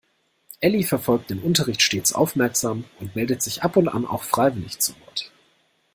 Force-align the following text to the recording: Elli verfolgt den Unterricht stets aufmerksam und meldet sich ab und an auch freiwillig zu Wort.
Elli 0.61 0.81
verfolgt 0.83 1.29
den 1.29 1.43
Unterricht 1.43 1.83
stets 1.83 2.11
aufmerksam 2.11 2.85
und 2.99 3.15
meldet 3.15 3.43
sich 3.43 3.61
ab 3.61 3.77
und 3.77 3.87
an 3.87 4.07
auch 4.07 4.23
freiwillig 4.23 4.79
zu 4.79 4.99
Wort. 5.01 5.31